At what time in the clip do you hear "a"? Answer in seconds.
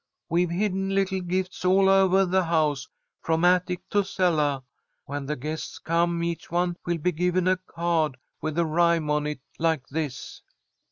7.47-7.57, 8.57-8.65